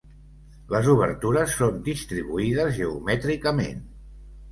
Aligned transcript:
Les 0.75 0.87
obertures 0.93 1.53
són 1.59 1.77
distribuïdes 1.87 2.73
geomètricament. 2.79 3.85